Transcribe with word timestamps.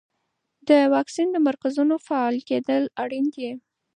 د 0.67 0.69
واکسین 0.93 1.27
د 1.31 1.37
مرکزونو 1.47 1.95
فعالیدل 2.07 2.83
اړین 3.03 3.25
دي. 3.35 3.49